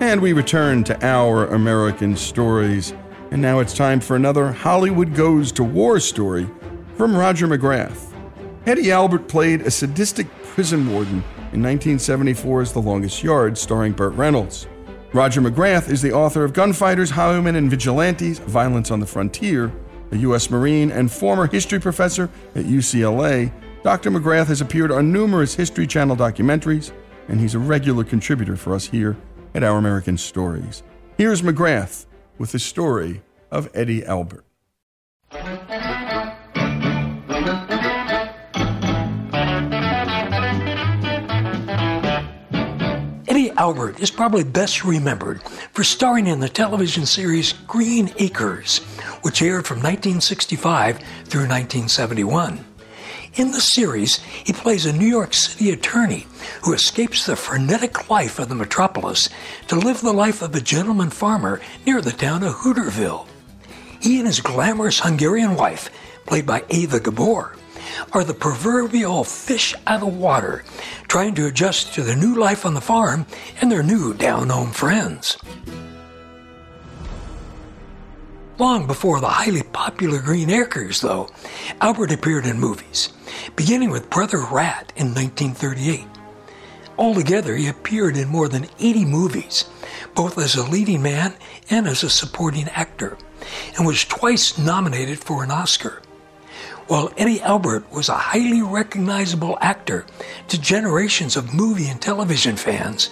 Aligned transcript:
And 0.00 0.22
we 0.22 0.32
return 0.32 0.82
to 0.84 1.06
our 1.06 1.46
American 1.48 2.16
stories. 2.16 2.94
And 3.30 3.42
now 3.42 3.58
it's 3.58 3.74
time 3.74 4.00
for 4.00 4.16
another 4.16 4.50
Hollywood 4.50 5.14
Goes 5.14 5.52
to 5.52 5.62
War 5.62 6.00
story 6.00 6.48
from 6.96 7.14
Roger 7.14 7.46
McGrath. 7.46 8.10
Eddie 8.64 8.92
Albert 8.92 9.28
played 9.28 9.60
a 9.60 9.70
sadistic 9.70 10.26
prison 10.42 10.90
warden 10.90 11.22
in 11.52 11.60
1974's 11.60 12.72
The 12.72 12.80
Longest 12.80 13.22
Yard, 13.22 13.58
starring 13.58 13.92
Burt 13.92 14.14
Reynolds. 14.14 14.66
Roger 15.12 15.42
McGrath 15.42 15.90
is 15.90 16.00
the 16.00 16.12
author 16.12 16.44
of 16.44 16.54
Gunfighters, 16.54 17.10
Highwaymen, 17.10 17.56
and 17.56 17.70
Vigilantes 17.70 18.38
Violence 18.38 18.90
on 18.90 19.00
the 19.00 19.06
Frontier. 19.06 19.70
A 20.12 20.16
U.S. 20.16 20.48
Marine 20.50 20.90
and 20.90 21.12
former 21.12 21.46
history 21.46 21.78
professor 21.78 22.30
at 22.54 22.64
UCLA, 22.64 23.52
Dr. 23.82 24.10
McGrath 24.10 24.46
has 24.46 24.62
appeared 24.62 24.92
on 24.92 25.12
numerous 25.12 25.54
History 25.54 25.86
Channel 25.86 26.16
documentaries, 26.16 26.90
and 27.28 27.38
he's 27.38 27.54
a 27.54 27.58
regular 27.58 28.02
contributor 28.02 28.56
for 28.56 28.74
us 28.74 28.86
here 28.86 29.18
at 29.54 29.62
Our 29.62 29.78
American 29.78 30.16
Stories. 30.16 30.82
Here's 31.16 31.42
McGrath 31.42 32.06
with 32.38 32.52
the 32.52 32.58
story 32.58 33.22
of 33.50 33.68
Eddie 33.74 34.04
Albert. 34.04 34.44
Eddie 43.28 43.50
Albert 43.52 44.00
is 44.00 44.10
probably 44.10 44.44
best 44.44 44.84
remembered 44.84 45.42
for 45.72 45.84
starring 45.84 46.26
in 46.26 46.40
the 46.40 46.48
television 46.48 47.06
series 47.06 47.52
Green 47.52 48.10
Acres, 48.18 48.78
which 49.22 49.42
aired 49.42 49.66
from 49.66 49.78
1965 49.78 50.98
through 51.26 51.46
1971. 51.48 52.64
In 53.34 53.52
the 53.52 53.60
series, 53.60 54.16
he 54.16 54.52
plays 54.52 54.86
a 54.86 54.92
New 54.92 55.06
York 55.06 55.34
City 55.34 55.70
attorney 55.70 56.26
who 56.62 56.72
escapes 56.72 57.26
the 57.26 57.36
frenetic 57.36 58.10
life 58.10 58.40
of 58.40 58.48
the 58.48 58.56
metropolis 58.56 59.28
to 59.68 59.76
live 59.76 60.00
the 60.00 60.12
life 60.12 60.42
of 60.42 60.54
a 60.54 60.60
gentleman 60.60 61.10
farmer 61.10 61.60
near 61.86 62.00
the 62.00 62.10
town 62.10 62.42
of 62.42 62.54
Hooterville. 62.54 63.28
He 64.00 64.18
and 64.18 64.26
his 64.26 64.40
glamorous 64.40 65.00
Hungarian 65.00 65.54
wife, 65.54 65.90
played 66.26 66.44
by 66.44 66.64
Eva 66.70 66.98
Gabor, 66.98 67.54
are 68.12 68.24
the 68.24 68.34
proverbial 68.34 69.22
fish 69.22 69.76
out 69.86 70.02
of 70.02 70.16
water, 70.16 70.64
trying 71.06 71.36
to 71.36 71.46
adjust 71.46 71.94
to 71.94 72.02
their 72.02 72.16
new 72.16 72.34
life 72.34 72.66
on 72.66 72.74
the 72.74 72.80
farm 72.80 73.26
and 73.60 73.70
their 73.70 73.84
new 73.84 74.12
down 74.12 74.48
home 74.48 74.72
friends. 74.72 75.36
Long 78.60 78.86
before 78.86 79.20
the 79.20 79.26
highly 79.26 79.62
popular 79.62 80.20
Green 80.20 80.50
Acres, 80.50 81.00
though, 81.00 81.30
Albert 81.80 82.12
appeared 82.12 82.44
in 82.44 82.60
movies, 82.60 83.08
beginning 83.56 83.88
with 83.88 84.10
Brother 84.10 84.36
Rat 84.36 84.92
in 84.96 85.14
1938. 85.14 86.04
Altogether, 86.98 87.56
he 87.56 87.68
appeared 87.68 88.18
in 88.18 88.28
more 88.28 88.48
than 88.48 88.68
80 88.78 89.06
movies, 89.06 89.64
both 90.14 90.36
as 90.36 90.56
a 90.56 90.68
leading 90.68 91.00
man 91.00 91.32
and 91.70 91.88
as 91.88 92.02
a 92.02 92.10
supporting 92.10 92.68
actor, 92.68 93.16
and 93.78 93.86
was 93.86 94.04
twice 94.04 94.58
nominated 94.58 95.18
for 95.20 95.42
an 95.42 95.50
Oscar. 95.50 96.02
While 96.86 97.14
Eddie 97.16 97.40
Albert 97.40 97.90
was 97.90 98.10
a 98.10 98.14
highly 98.14 98.60
recognizable 98.60 99.56
actor 99.62 100.04
to 100.48 100.60
generations 100.60 101.34
of 101.34 101.54
movie 101.54 101.88
and 101.88 102.02
television 102.02 102.56
fans, 102.56 103.08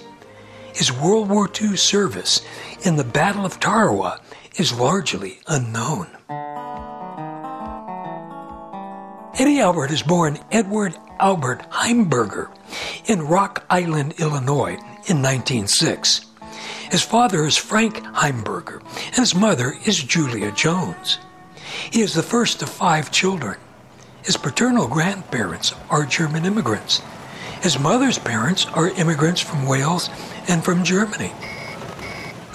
his 0.75 0.92
World 0.92 1.31
War 1.31 1.48
II 1.58 1.75
service 1.78 2.42
in 2.84 2.97
the 2.97 3.03
Battle 3.03 3.47
of 3.47 3.58
Tarawa 3.58 4.20
is 4.58 4.72
largely 4.72 5.38
unknown. 5.46 6.08
Eddie 9.38 9.60
Albert 9.60 9.92
is 9.92 10.02
born 10.02 10.38
Edward 10.50 10.96
Albert 11.20 11.62
Heimberger 11.70 12.50
in 13.06 13.22
Rock 13.22 13.64
Island, 13.70 14.14
Illinois 14.19 14.74
in 15.06 15.22
1906. 15.22 16.26
His 16.91 17.02
father 17.02 17.46
is 17.46 17.56
Frank 17.56 17.98
Heimberger 17.98 18.80
and 19.06 19.16
his 19.16 19.34
mother 19.34 19.74
is 19.86 20.02
Julia 20.02 20.50
Jones. 20.50 21.19
He 21.92 22.00
is 22.00 22.14
the 22.14 22.22
first 22.22 22.60
of 22.60 22.69
five 22.69 23.12
children. 23.12 23.58
His 24.25 24.37
paternal 24.37 24.88
grandparents 24.88 25.72
are 25.88 26.05
German 26.05 26.44
immigrants. 26.44 27.00
His 27.62 27.78
mother's 27.78 28.19
parents 28.19 28.66
are 28.66 28.88
immigrants 28.90 29.40
from 29.40 29.66
Wales 29.66 30.10
and 30.49 30.64
from 30.64 30.82
Germany. 30.82 31.32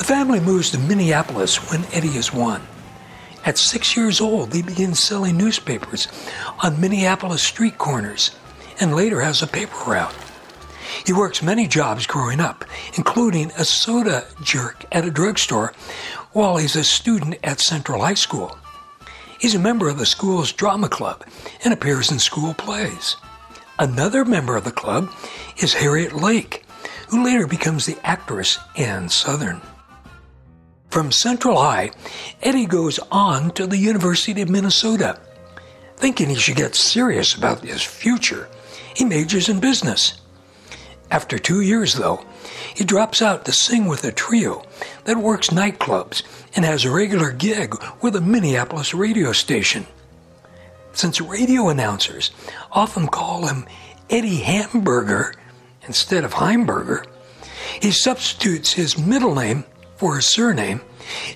The 0.04 0.10
family 0.10 0.42
moves 0.42 0.70
to 0.72 0.78
Minneapolis 0.78 1.72
when 1.72 1.86
Eddie 1.94 2.18
is 2.18 2.34
one. 2.34 2.62
At 3.46 3.58
six 3.58 3.96
years 3.96 4.20
old, 4.20 4.54
he 4.54 4.62
begins 4.62 5.00
selling 5.00 5.38
newspapers 5.38 6.10
on 6.62 6.82
Minneapolis 6.82 7.42
street 7.42 7.78
corners 7.78 8.32
and 8.82 8.98
later 8.98 9.22
has 9.22 9.42
a 9.42 9.48
paper 9.48 9.78
route. 9.88 10.14
He 11.06 11.14
works 11.14 11.42
many 11.42 11.70
jobs 11.70 12.06
growing 12.06 12.42
up, 12.42 12.66
including 12.98 13.52
a 13.52 13.64
soda 13.64 14.26
jerk 14.42 14.84
at 14.92 15.06
a 15.06 15.10
drugstore 15.10 15.72
while 16.34 16.58
he's 16.58 16.76
a 16.76 16.84
student 16.84 17.38
at 17.42 17.62
Central 17.62 18.02
High 18.02 18.16
School. 18.16 18.58
He's 19.40 19.56
a 19.56 19.60
member 19.60 19.88
of 19.88 20.00
the 20.00 20.06
school's 20.06 20.52
drama 20.52 20.90
club 20.90 21.24
and 21.64 21.74
appears 21.74 22.12
in 22.12 22.20
school 22.20 22.54
plays. 22.54 23.16
Another 23.80 24.26
member 24.26 24.58
of 24.58 24.66
the 24.66 24.72
club 24.72 25.10
is 25.62 25.74
Harriet 25.74 26.12
Lake, 26.12 26.66
who 27.08 27.24
later 27.24 27.48
becomes 27.48 27.86
the 27.86 27.96
actress 28.04 28.60
Ann 28.76 29.08
Sothern. 29.08 29.62
From 30.94 31.12
Central 31.12 31.60
High, 31.60 31.90
Eddie 32.44 32.68
goes 32.68 33.00
on 33.12 33.50
to 33.54 33.66
the 33.66 33.80
University 33.80 34.44
of 34.44 34.50
Minnesota. 34.52 35.20
Thinking 35.98 36.30
he 36.30 36.36
should 36.36 36.56
get 36.56 36.76
serious 36.76 37.34
about 37.34 37.64
his 37.64 37.82
future, 37.82 38.48
he 38.94 39.04
majors 39.04 39.50
in 39.50 39.60
business. 39.60 40.22
After 41.10 41.40
two 41.40 41.62
years, 41.62 41.96
though, 41.96 42.24
he 42.76 42.84
drops 42.84 43.24
out 43.24 43.44
to 43.46 43.52
sing 43.52 43.88
with 43.88 44.04
a 44.04 44.12
trio 44.12 44.68
that 45.06 45.18
works 45.18 45.50
nightclubs 45.50 46.22
and 46.56 46.64
has 46.64 46.86
a 46.86 46.92
regular 46.92 47.32
gig 47.32 47.74
with 48.04 48.16
a 48.16 48.22
Minneapolis 48.22 48.94
radio 48.94 49.32
station. 49.32 49.88
Since 50.92 51.20
radio 51.20 51.70
announcers 51.70 52.30
often 52.72 53.08
call 53.08 53.48
him 53.48 53.66
Eddie 54.12 54.42
Hamburger 54.42 55.34
instead 55.88 56.24
of 56.24 56.36
Heimberger, 56.36 57.08
he 57.82 57.90
substitutes 57.90 58.74
his 58.74 58.96
middle 58.96 59.34
name 59.34 59.66
for 60.04 60.18
his 60.18 60.26
surname 60.26 60.82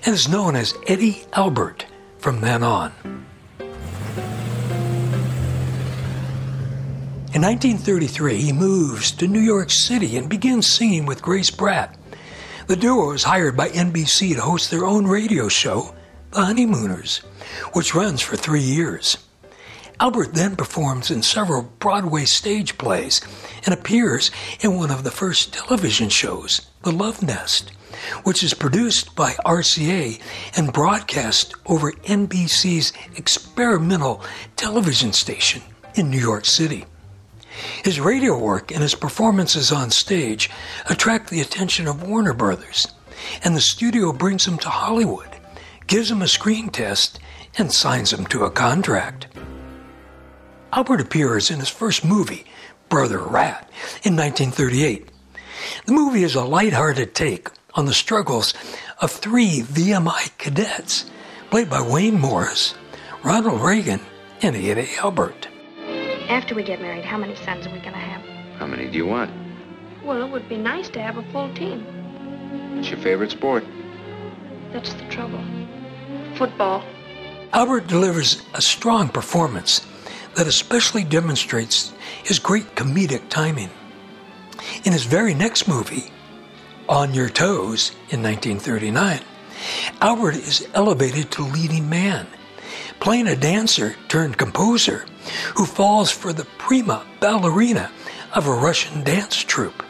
and 0.04 0.14
is 0.14 0.28
known 0.28 0.54
as 0.54 0.74
Eddie 0.86 1.24
Albert 1.32 1.86
from 2.18 2.42
then 2.42 2.62
on. 2.62 2.92
In 7.32 7.40
1933, 7.40 8.36
he 8.36 8.52
moves 8.52 9.10
to 9.12 9.26
New 9.26 9.40
York 9.40 9.70
City 9.70 10.18
and 10.18 10.28
begins 10.28 10.66
singing 10.66 11.06
with 11.06 11.22
Grace 11.22 11.48
Pratt. 11.48 11.96
The 12.66 12.76
duo 12.76 13.12
is 13.12 13.22
hired 13.22 13.56
by 13.56 13.70
NBC 13.70 14.34
to 14.34 14.42
host 14.42 14.70
their 14.70 14.84
own 14.84 15.06
radio 15.06 15.48
show, 15.48 15.94
The 16.32 16.44
Honeymooners, 16.44 17.22
which 17.72 17.94
runs 17.94 18.20
for 18.20 18.36
three 18.36 18.60
years. 18.60 19.16
Albert 20.00 20.34
then 20.34 20.54
performs 20.54 21.10
in 21.10 21.22
several 21.22 21.72
Broadway 21.80 22.24
stage 22.24 22.78
plays 22.78 23.20
and 23.64 23.74
appears 23.74 24.30
in 24.60 24.76
one 24.76 24.92
of 24.92 25.02
the 25.02 25.10
first 25.10 25.52
television 25.52 26.08
shows, 26.08 26.70
The 26.84 26.92
Love 26.92 27.20
Nest, 27.20 27.72
which 28.22 28.44
is 28.44 28.54
produced 28.54 29.16
by 29.16 29.32
RCA 29.44 30.20
and 30.56 30.72
broadcast 30.72 31.54
over 31.66 31.90
NBC's 31.90 32.92
experimental 33.16 34.22
television 34.54 35.12
station 35.12 35.62
in 35.96 36.10
New 36.10 36.20
York 36.20 36.44
City. 36.44 36.84
His 37.82 37.98
radio 37.98 38.38
work 38.38 38.70
and 38.70 38.82
his 38.82 38.94
performances 38.94 39.72
on 39.72 39.90
stage 39.90 40.48
attract 40.88 41.28
the 41.28 41.40
attention 41.40 41.88
of 41.88 42.08
Warner 42.08 42.34
Brothers, 42.34 42.86
and 43.42 43.56
the 43.56 43.60
studio 43.60 44.12
brings 44.12 44.46
him 44.46 44.58
to 44.58 44.68
Hollywood, 44.68 45.28
gives 45.88 46.08
him 46.08 46.22
a 46.22 46.28
screen 46.28 46.68
test, 46.68 47.18
and 47.56 47.72
signs 47.72 48.12
him 48.12 48.26
to 48.26 48.44
a 48.44 48.50
contract. 48.50 49.26
Albert 50.72 51.00
appears 51.00 51.50
in 51.50 51.60
his 51.60 51.70
first 51.70 52.04
movie, 52.04 52.44
Brother 52.88 53.18
Rat, 53.18 53.70
in 54.02 54.16
1938. 54.16 55.08
The 55.86 55.92
movie 55.92 56.24
is 56.24 56.34
a 56.34 56.44
light-hearted 56.44 57.14
take 57.14 57.48
on 57.74 57.86
the 57.86 57.94
struggles 57.94 58.52
of 59.00 59.10
three 59.10 59.60
VMI 59.62 60.36
cadets, 60.36 61.10
played 61.50 61.70
by 61.70 61.80
Wayne 61.80 62.20
Morris, 62.20 62.74
Ronald 63.24 63.62
Reagan, 63.62 64.00
and 64.42 64.54
Eddie 64.56 64.88
Albert. 64.98 65.48
After 66.28 66.54
we 66.54 66.62
get 66.62 66.82
married, 66.82 67.04
how 67.04 67.16
many 67.16 67.34
sons 67.36 67.66
are 67.66 67.70
we 67.72 67.78
going 67.78 67.94
to 67.94 67.98
have? 67.98 68.22
How 68.58 68.66
many 68.66 68.90
do 68.90 68.98
you 68.98 69.06
want? 69.06 69.30
Well, 70.04 70.22
it 70.22 70.30
would 70.30 70.48
be 70.48 70.58
nice 70.58 70.90
to 70.90 71.00
have 71.00 71.16
a 71.16 71.22
full 71.32 71.52
team. 71.54 71.80
What's 72.76 72.90
your 72.90 72.98
favorite 72.98 73.30
sport? 73.30 73.64
That's 74.72 74.92
the 74.92 75.08
trouble. 75.08 75.42
Football. 76.36 76.84
Albert 77.54 77.86
delivers 77.86 78.42
a 78.52 78.60
strong 78.60 79.08
performance 79.08 79.86
that 80.38 80.46
especially 80.46 81.02
demonstrates 81.02 81.92
his 82.22 82.38
great 82.38 82.76
comedic 82.76 83.28
timing. 83.28 83.68
In 84.84 84.92
his 84.92 85.02
very 85.02 85.34
next 85.34 85.66
movie, 85.66 86.12
On 86.88 87.12
Your 87.12 87.28
Toes, 87.28 87.90
in 88.10 88.22
1939, 88.22 89.18
Albert 90.00 90.36
is 90.36 90.68
elevated 90.74 91.32
to 91.32 91.42
leading 91.42 91.90
man, 91.90 92.28
playing 93.00 93.26
a 93.26 93.34
dancer 93.34 93.96
turned 94.06 94.38
composer 94.38 95.06
who 95.56 95.66
falls 95.66 96.12
for 96.12 96.32
the 96.32 96.44
prima 96.56 97.04
ballerina 97.18 97.90
of 98.32 98.46
a 98.46 98.54
Russian 98.54 99.02
dance 99.02 99.36
troupe. 99.42 99.82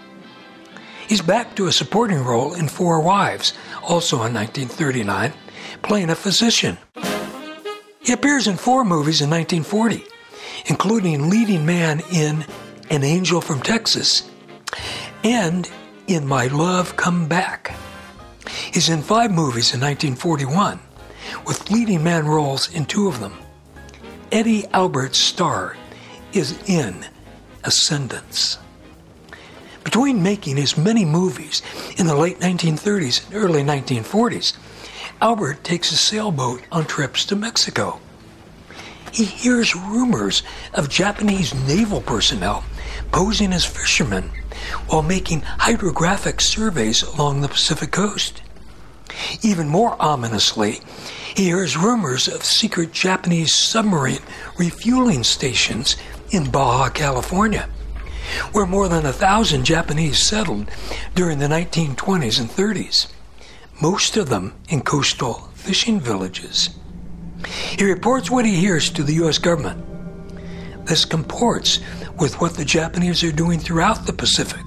He's 1.06 1.20
back 1.20 1.56
to 1.56 1.66
a 1.66 1.72
supporting 1.72 2.24
role 2.24 2.54
in 2.54 2.68
Four 2.68 3.02
Wives, 3.02 3.52
also 3.82 4.16
in 4.24 4.32
1939, 4.32 5.34
playing 5.82 6.08
a 6.08 6.14
physician. 6.14 6.78
He 8.00 8.14
appears 8.14 8.46
in 8.46 8.56
four 8.56 8.82
movies 8.82 9.20
in 9.20 9.28
1940, 9.28 10.06
including 10.66 11.30
leading 11.30 11.64
man 11.64 12.00
in 12.12 12.44
An 12.90 13.04
Angel 13.04 13.40
from 13.40 13.60
Texas 13.60 14.30
and 15.24 15.70
in 16.06 16.26
My 16.26 16.46
Love 16.46 16.96
Come 16.96 17.28
Back. 17.28 17.76
He's 18.72 18.88
in 18.88 19.02
five 19.02 19.30
movies 19.30 19.74
in 19.74 19.80
1941, 19.80 20.80
with 21.46 21.70
leading 21.70 22.02
man 22.02 22.26
roles 22.26 22.72
in 22.72 22.86
two 22.86 23.08
of 23.08 23.20
them. 23.20 23.36
Eddie 24.32 24.66
Albert's 24.72 25.18
star 25.18 25.76
is 26.32 26.58
in 26.68 27.06
Ascendance. 27.64 28.58
Between 29.84 30.22
making 30.22 30.56
his 30.56 30.76
many 30.76 31.04
movies 31.04 31.62
in 31.96 32.06
the 32.06 32.14
late 32.14 32.38
1930s 32.40 33.26
and 33.26 33.34
early 33.34 33.62
1940s, 33.62 34.56
Albert 35.20 35.64
takes 35.64 35.90
a 35.92 35.96
sailboat 35.96 36.62
on 36.70 36.84
trips 36.84 37.24
to 37.26 37.36
Mexico. 37.36 38.00
He 39.18 39.24
hears 39.24 39.74
rumors 39.74 40.44
of 40.74 40.88
Japanese 40.88 41.52
naval 41.52 42.00
personnel 42.00 42.62
posing 43.10 43.52
as 43.52 43.64
fishermen 43.64 44.30
while 44.86 45.02
making 45.02 45.40
hydrographic 45.40 46.40
surveys 46.40 47.02
along 47.02 47.40
the 47.40 47.48
Pacific 47.48 47.90
coast. 47.90 48.42
Even 49.42 49.68
more 49.68 50.00
ominously, 50.00 50.82
he 51.34 51.46
hears 51.46 51.76
rumors 51.76 52.28
of 52.28 52.44
secret 52.44 52.92
Japanese 52.92 53.52
submarine 53.52 54.22
refueling 54.56 55.24
stations 55.24 55.96
in 56.30 56.48
Baja 56.48 56.88
California, 56.88 57.68
where 58.52 58.66
more 58.66 58.86
than 58.86 59.04
a 59.04 59.12
thousand 59.12 59.64
Japanese 59.64 60.20
settled 60.20 60.70
during 61.16 61.40
the 61.40 61.48
1920s 61.48 62.38
and 62.38 62.48
30s, 62.48 63.08
most 63.82 64.16
of 64.16 64.28
them 64.28 64.54
in 64.68 64.80
coastal 64.80 65.50
fishing 65.56 65.98
villages. 65.98 66.70
He 67.76 67.84
reports 67.84 68.30
what 68.30 68.44
he 68.44 68.56
hears 68.56 68.90
to 68.90 69.02
the 69.02 69.14
U.S. 69.14 69.38
government. 69.38 69.84
This 70.86 71.04
comports 71.04 71.80
with 72.18 72.40
what 72.40 72.54
the 72.54 72.64
Japanese 72.64 73.22
are 73.22 73.32
doing 73.32 73.58
throughout 73.58 74.06
the 74.06 74.12
Pacific, 74.12 74.64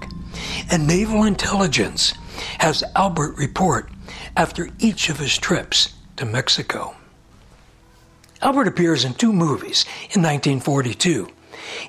and 0.69 0.87
naval 0.87 1.23
intelligence 1.23 2.13
has 2.59 2.83
Albert 2.95 3.37
report 3.37 3.89
after 4.37 4.69
each 4.79 5.09
of 5.09 5.17
his 5.17 5.37
trips 5.37 5.93
to 6.17 6.25
Mexico. 6.25 6.95
Albert 8.41 8.67
appears 8.67 9.03
in 9.03 9.13
two 9.13 9.33
movies 9.33 9.85
in 10.11 10.21
1942. 10.21 11.27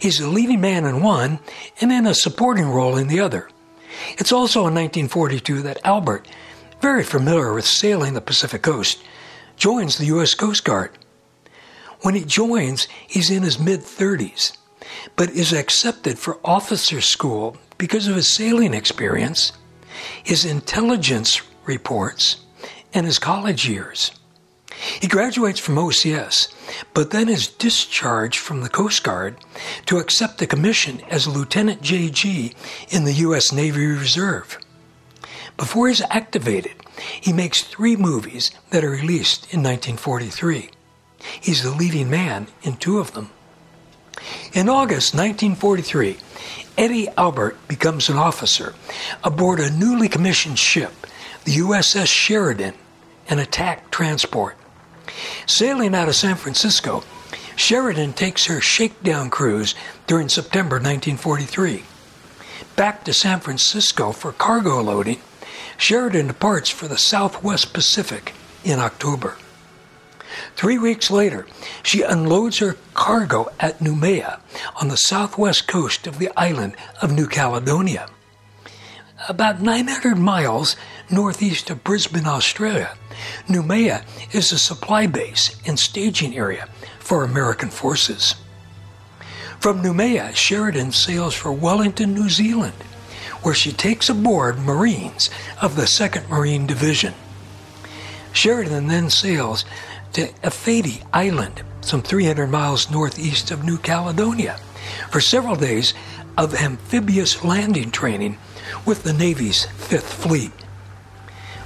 He's 0.00 0.20
a 0.20 0.28
leading 0.28 0.60
man 0.60 0.84
in 0.84 1.02
one 1.02 1.38
and 1.80 1.92
in 1.92 2.06
a 2.06 2.14
supporting 2.14 2.68
role 2.68 2.96
in 2.96 3.08
the 3.08 3.20
other. 3.20 3.48
It's 4.18 4.32
also 4.32 4.60
in 4.60 4.74
1942 4.74 5.62
that 5.62 5.80
Albert, 5.84 6.26
very 6.80 7.04
familiar 7.04 7.52
with 7.52 7.64
sailing 7.64 8.14
the 8.14 8.20
Pacific 8.20 8.62
coast, 8.62 9.02
joins 9.56 9.96
the 9.98 10.06
U.S. 10.06 10.34
Coast 10.34 10.64
Guard. 10.64 10.90
When 12.02 12.14
he 12.16 12.24
joins, 12.24 12.88
he's 13.06 13.30
in 13.30 13.42
his 13.42 13.58
mid 13.58 13.80
30s, 13.80 14.56
but 15.16 15.30
is 15.30 15.52
accepted 15.52 16.18
for 16.18 16.40
officer 16.44 17.00
school 17.00 17.56
because 17.78 18.08
of 18.08 18.16
his 18.16 18.28
sailing 18.28 18.74
experience, 18.74 19.52
his 20.22 20.44
intelligence 20.44 21.40
reports, 21.64 22.44
and 22.92 23.06
his 23.06 23.18
college 23.18 23.68
years. 23.68 24.10
He 25.00 25.06
graduates 25.06 25.60
from 25.60 25.76
OCS, 25.76 26.52
but 26.92 27.10
then 27.10 27.28
is 27.28 27.46
discharged 27.46 28.38
from 28.38 28.62
the 28.62 28.68
Coast 28.68 29.04
Guard 29.04 29.36
to 29.86 29.98
accept 29.98 30.42
a 30.42 30.46
commission 30.46 31.00
as 31.08 31.28
Lieutenant 31.28 31.82
JG 31.82 32.54
in 32.88 33.04
the 33.04 33.12
U.S. 33.26 33.52
Navy 33.52 33.86
Reserve. 33.86 34.58
Before 35.56 35.86
he's 35.86 36.02
activated, 36.10 36.74
he 37.20 37.32
makes 37.32 37.62
three 37.62 37.94
movies 37.94 38.50
that 38.70 38.82
are 38.82 38.90
released 38.90 39.44
in 39.52 39.62
1943. 39.62 40.70
He's 41.40 41.62
the 41.62 41.70
leading 41.70 42.10
man 42.10 42.48
in 42.62 42.76
two 42.76 42.98
of 42.98 43.14
them. 43.14 43.30
In 44.52 44.68
August 44.68 45.14
1943, 45.14 46.18
Eddie 46.76 47.08
Albert 47.16 47.56
becomes 47.68 48.08
an 48.08 48.16
officer 48.16 48.74
aboard 49.24 49.60
a 49.60 49.70
newly 49.70 50.08
commissioned 50.08 50.58
ship, 50.58 50.92
the 51.44 51.56
USS 51.56 52.06
Sheridan, 52.06 52.74
an 53.28 53.38
attack 53.38 53.90
transport. 53.90 54.56
Sailing 55.46 55.94
out 55.94 56.08
of 56.08 56.14
San 56.14 56.36
Francisco, 56.36 57.02
Sheridan 57.56 58.12
takes 58.12 58.46
her 58.46 58.60
shakedown 58.60 59.30
cruise 59.30 59.74
during 60.06 60.28
September 60.28 60.76
1943. 60.76 61.84
Back 62.76 63.04
to 63.04 63.12
San 63.12 63.40
Francisco 63.40 64.12
for 64.12 64.32
cargo 64.32 64.80
loading, 64.80 65.20
Sheridan 65.76 66.28
departs 66.28 66.70
for 66.70 66.88
the 66.88 66.98
Southwest 66.98 67.72
Pacific 67.72 68.32
in 68.64 68.78
October. 68.78 69.36
Three 70.56 70.78
weeks 70.78 71.10
later, 71.10 71.46
she 71.82 72.02
unloads 72.02 72.58
her 72.58 72.76
cargo 72.94 73.50
at 73.60 73.78
Noumea 73.80 74.40
on 74.80 74.88
the 74.88 74.96
southwest 74.96 75.66
coast 75.66 76.06
of 76.06 76.18
the 76.18 76.30
island 76.36 76.76
of 77.00 77.12
New 77.12 77.26
Caledonia. 77.26 78.08
About 79.28 79.60
900 79.60 80.16
miles 80.16 80.74
northeast 81.10 81.70
of 81.70 81.84
Brisbane, 81.84 82.26
Australia, 82.26 82.96
Noumea 83.46 84.04
is 84.32 84.50
a 84.50 84.58
supply 84.58 85.06
base 85.06 85.56
and 85.66 85.78
staging 85.78 86.36
area 86.36 86.68
for 86.98 87.22
American 87.22 87.70
forces. 87.70 88.34
From 89.60 89.80
Noumea, 89.80 90.34
Sheridan 90.34 90.90
sails 90.90 91.34
for 91.34 91.52
Wellington, 91.52 92.14
New 92.14 92.28
Zealand, 92.28 92.74
where 93.42 93.54
she 93.54 93.72
takes 93.72 94.08
aboard 94.08 94.58
Marines 94.58 95.30
of 95.60 95.76
the 95.76 95.82
2nd 95.82 96.28
Marine 96.28 96.66
Division. 96.66 97.14
Sheridan 98.32 98.88
then 98.88 99.10
sails 99.10 99.64
to 100.12 100.28
Efate 100.42 101.02
Island, 101.12 101.62
some 101.80 102.02
300 102.02 102.46
miles 102.48 102.90
northeast 102.90 103.50
of 103.50 103.64
New 103.64 103.78
Caledonia, 103.78 104.58
for 105.10 105.20
several 105.20 105.56
days 105.56 105.94
of 106.36 106.54
amphibious 106.54 107.44
landing 107.44 107.90
training 107.90 108.38
with 108.86 109.02
the 109.02 109.12
Navy's 109.12 109.64
Fifth 109.64 110.12
Fleet. 110.12 110.52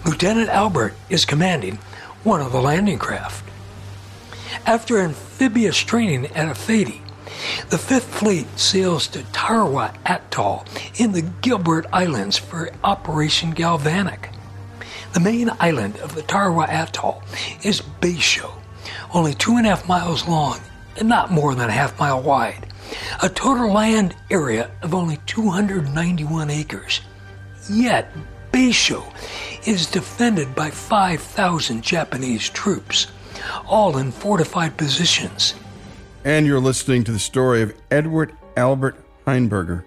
Lieutenant 0.04 0.48
Albert 0.48 0.94
is 1.10 1.24
commanding 1.24 1.78
one 2.22 2.40
of 2.40 2.52
the 2.52 2.60
landing 2.60 2.98
craft. 2.98 3.44
After 4.64 4.98
amphibious 5.00 5.78
training 5.78 6.26
at 6.26 6.48
Efate, 6.48 7.00
the 7.68 7.78
Fifth 7.78 8.14
Fleet 8.14 8.46
sails 8.58 9.08
to 9.08 9.22
Tarawa 9.32 9.94
Atoll 10.06 10.64
in 10.96 11.12
the 11.12 11.22
Gilbert 11.22 11.86
Islands 11.92 12.38
for 12.38 12.70
Operation 12.82 13.50
Galvanic. 13.50 14.30
The 15.16 15.20
main 15.20 15.50
island 15.60 15.96
of 16.00 16.14
the 16.14 16.20
Tarawa 16.20 16.66
Atoll 16.68 17.22
is 17.64 17.80
Betio, 17.80 18.52
only 19.14 19.32
two 19.32 19.56
and 19.56 19.66
a 19.66 19.70
half 19.70 19.88
miles 19.88 20.28
long 20.28 20.60
and 20.98 21.08
not 21.08 21.30
more 21.30 21.54
than 21.54 21.70
a 21.70 21.72
half 21.72 21.98
mile 21.98 22.20
wide. 22.20 22.66
A 23.22 23.30
total 23.30 23.72
land 23.72 24.14
area 24.30 24.70
of 24.82 24.92
only 24.92 25.16
291 25.24 26.50
acres. 26.50 27.00
Yet, 27.70 28.12
Betio 28.52 29.10
is 29.66 29.86
defended 29.86 30.54
by 30.54 30.68
5,000 30.68 31.82
Japanese 31.82 32.50
troops, 32.50 33.06
all 33.66 33.96
in 33.96 34.12
fortified 34.12 34.76
positions. 34.76 35.54
And 36.26 36.46
you're 36.46 36.60
listening 36.60 37.04
to 37.04 37.12
the 37.12 37.18
story 37.18 37.62
of 37.62 37.72
Edward 37.90 38.36
Albert 38.54 39.02
Heimberger, 39.26 39.82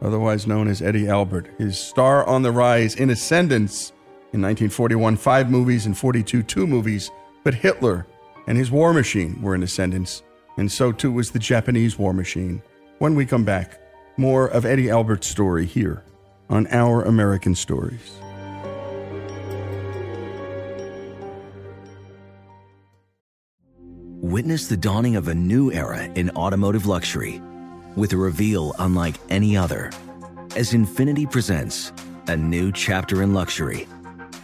otherwise 0.00 0.46
known 0.46 0.68
as 0.68 0.80
Eddie 0.80 1.06
Albert. 1.06 1.48
His 1.58 1.78
star 1.78 2.26
on 2.26 2.40
the 2.40 2.50
rise 2.50 2.94
in 2.94 3.10
ascendance 3.10 3.92
in 4.32 4.40
1941, 4.42 5.16
five 5.16 5.50
movies 5.50 5.86
and 5.86 5.96
42 5.96 6.42
two 6.42 6.66
movies, 6.66 7.10
but 7.42 7.54
Hitler 7.54 8.06
and 8.46 8.56
his 8.56 8.70
war 8.70 8.92
machine 8.92 9.40
were 9.42 9.54
in 9.54 9.62
ascendance, 9.62 10.22
and 10.56 10.70
so 10.70 10.92
too 10.92 11.12
was 11.12 11.30
the 11.30 11.38
Japanese 11.38 11.98
war 11.98 12.12
machine. 12.12 12.62
When 12.98 13.14
we 13.14 13.26
come 13.26 13.44
back, 13.44 13.80
more 14.16 14.48
of 14.48 14.64
Eddie 14.64 14.90
Albert's 14.90 15.26
story 15.26 15.66
here 15.66 16.04
on 16.48 16.66
Our 16.68 17.02
American 17.02 17.54
Stories. 17.54 18.20
Witness 24.20 24.68
the 24.68 24.76
dawning 24.76 25.16
of 25.16 25.28
a 25.28 25.34
new 25.34 25.72
era 25.72 26.04
in 26.14 26.30
automotive 26.30 26.86
luxury 26.86 27.40
with 27.96 28.12
a 28.12 28.16
reveal 28.16 28.74
unlike 28.78 29.16
any 29.28 29.56
other 29.56 29.90
as 30.56 30.72
Infiniti 30.72 31.30
presents 31.30 31.92
a 32.28 32.36
new 32.36 32.70
chapter 32.70 33.22
in 33.22 33.32
luxury, 33.34 33.88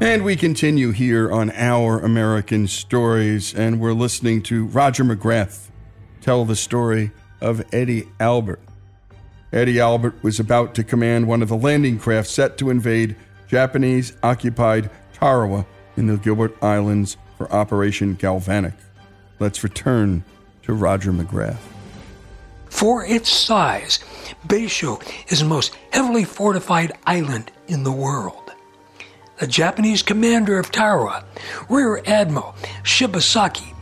And 0.00 0.24
we 0.24 0.34
continue 0.36 0.90
here 0.90 1.32
on 1.32 1.50
Our 1.52 2.00
American 2.00 2.66
Stories, 2.66 3.54
and 3.54 3.80
we're 3.80 3.92
listening 3.92 4.42
to 4.42 4.66
Roger 4.66 5.04
McGrath 5.04 5.68
tell 6.20 6.44
the 6.44 6.56
story 6.56 7.12
of 7.40 7.64
Eddie 7.72 8.08
Albert. 8.18 8.60
Eddie 9.52 9.78
Albert 9.78 10.14
was 10.22 10.40
about 10.40 10.74
to 10.74 10.84
command 10.84 11.28
one 11.28 11.42
of 11.42 11.48
the 11.48 11.56
landing 11.56 11.98
craft 11.98 12.28
set 12.28 12.58
to 12.58 12.70
invade 12.70 13.14
Japanese 13.46 14.16
occupied 14.22 14.90
Tarawa 15.12 15.64
in 15.96 16.08
the 16.08 16.16
Gilbert 16.16 16.60
Islands 16.62 17.16
for 17.38 17.50
Operation 17.52 18.14
Galvanic. 18.14 18.74
Let's 19.38 19.62
return 19.62 20.24
to 20.64 20.74
Roger 20.74 21.12
McGrath. 21.12 21.60
For 22.68 23.04
its 23.04 23.30
size, 23.30 24.00
Betio 24.48 25.00
is 25.30 25.38
the 25.38 25.44
most 25.44 25.74
heavily 25.92 26.24
fortified 26.24 26.92
island 27.06 27.52
in 27.68 27.84
the 27.84 27.92
world. 27.92 28.43
The 29.38 29.46
Japanese 29.48 30.02
commander 30.02 30.60
of 30.60 30.70
Tarawa, 30.70 31.24
Rear 31.68 32.00
Admiral 32.06 32.54
Shibasaki, 32.84 33.74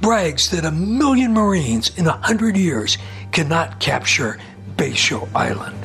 brags 0.00 0.50
that 0.50 0.64
a 0.64 0.72
million 0.72 1.32
Marines 1.32 1.96
in 1.96 2.08
a 2.08 2.16
hundred 2.26 2.56
years 2.56 2.98
cannot 3.30 3.78
capture 3.78 4.38
Betio 4.76 5.28
Island. 5.32 5.80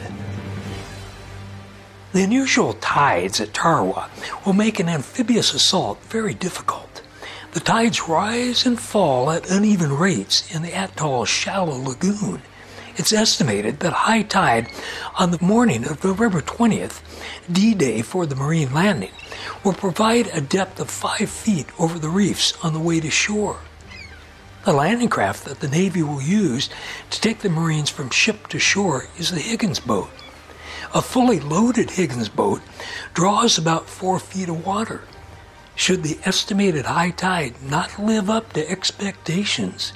The 2.13 2.23
unusual 2.23 2.73
tides 2.73 3.39
at 3.39 3.53
Tarawa 3.53 4.09
will 4.43 4.53
make 4.53 4.79
an 4.79 4.89
amphibious 4.89 5.53
assault 5.53 6.03
very 6.05 6.33
difficult. 6.33 7.03
The 7.51 7.59
tides 7.59 8.07
rise 8.09 8.65
and 8.65 8.79
fall 8.79 9.29
at 9.29 9.51
uneven 9.51 9.95
rates 9.97 10.53
in 10.53 10.63
the 10.63 10.73
atoll's 10.73 11.29
shallow 11.29 11.77
lagoon. 11.77 12.41
It's 12.97 13.13
estimated 13.13 13.79
that 13.79 13.93
high 13.93 14.23
tide 14.23 14.67
on 15.17 15.31
the 15.31 15.41
morning 15.41 15.85
of 15.85 16.03
November 16.03 16.41
20th, 16.41 16.99
D 17.49 17.73
Day 17.73 18.01
for 18.01 18.25
the 18.25 18.35
Marine 18.35 18.73
landing, 18.73 19.11
will 19.63 19.73
provide 19.73 20.27
a 20.27 20.41
depth 20.41 20.77
of 20.79 20.89
five 20.89 21.29
feet 21.29 21.67
over 21.79 21.97
the 21.97 22.09
reefs 22.09 22.53
on 22.61 22.73
the 22.73 22.79
way 22.79 22.99
to 22.99 23.09
shore. 23.09 23.59
The 24.65 24.73
landing 24.73 25.07
craft 25.07 25.45
that 25.45 25.61
the 25.61 25.69
Navy 25.69 26.03
will 26.03 26.21
use 26.21 26.69
to 27.09 27.21
take 27.21 27.39
the 27.39 27.49
Marines 27.49 27.89
from 27.89 28.09
ship 28.09 28.47
to 28.49 28.59
shore 28.59 29.05
is 29.17 29.31
the 29.31 29.39
Higgins 29.39 29.79
boat. 29.79 30.09
A 30.93 31.01
fully 31.01 31.39
loaded 31.39 31.91
Higgins 31.91 32.27
boat 32.27 32.61
draws 33.13 33.57
about 33.57 33.87
four 33.87 34.19
feet 34.19 34.49
of 34.49 34.65
water. 34.65 35.01
Should 35.75 36.03
the 36.03 36.19
estimated 36.25 36.85
high 36.85 37.11
tide 37.11 37.55
not 37.63 37.97
live 37.97 38.29
up 38.29 38.51
to 38.53 38.69
expectations, 38.69 39.93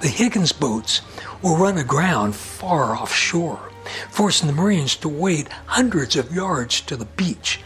the 0.00 0.08
Higgins 0.08 0.52
boats 0.52 1.00
will 1.42 1.56
run 1.56 1.78
aground 1.78 2.34
far 2.34 2.96
offshore, 2.96 3.70
forcing 4.10 4.46
the 4.46 4.52
Marines 4.52 4.96
to 4.96 5.08
wade 5.08 5.48
hundreds 5.66 6.16
of 6.16 6.34
yards 6.34 6.80
to 6.82 6.96
the 6.96 7.04
beach, 7.04 7.60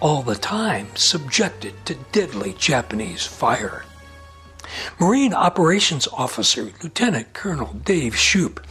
all 0.00 0.22
the 0.22 0.34
time 0.34 0.88
subjected 0.94 1.74
to 1.86 1.94
deadly 2.12 2.54
Japanese 2.58 3.26
fire. 3.26 3.84
Marine 5.00 5.32
Operations 5.32 6.06
Officer 6.12 6.70
Lieutenant 6.82 7.32
Colonel 7.32 7.72
Dave 7.72 8.14
Shoup 8.14 8.62